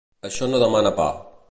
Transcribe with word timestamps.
Això 0.29 0.47
no 0.53 0.63
demana 0.63 0.95
pa. 1.03 1.09